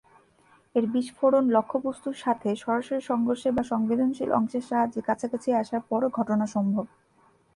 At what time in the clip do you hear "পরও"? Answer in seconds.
5.89-6.09